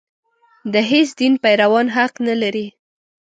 [0.73, 2.65] د هېڅ دین پیروان حق نه لري.